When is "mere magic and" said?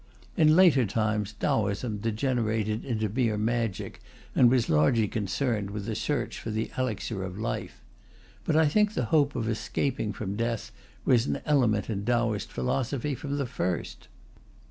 3.07-4.49